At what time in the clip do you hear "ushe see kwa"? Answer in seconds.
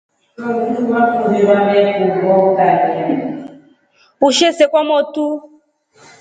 4.27-4.81